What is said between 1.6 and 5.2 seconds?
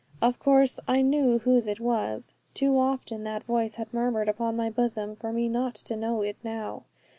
it was: too often that voice had murmured upon my bosom,